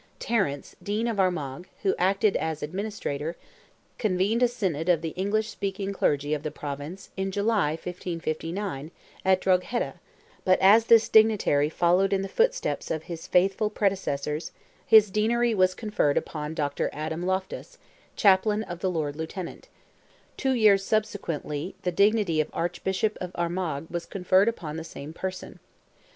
[0.17, 3.35] Terence, Dean of Armagh, who acted as administrator,
[3.99, 8.89] convened a Synod of the English speaking clergy of the Province in July, 1559,
[9.23, 9.99] at Drogheda,
[10.43, 14.51] but as this dignitary followed in the steps of his faithful predecessors,
[14.87, 16.89] his deanery was conferred upon Dr.
[16.91, 17.77] Adam Loftus,
[18.15, 19.67] Chaplain of the Lord Lieutenant;
[20.35, 25.59] two years subsequently the dignity of Archbishop of Armagh was conferred upon the same person.